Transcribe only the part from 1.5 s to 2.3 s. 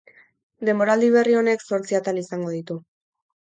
zortzi atal